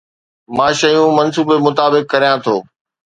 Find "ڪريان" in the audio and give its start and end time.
2.11-2.37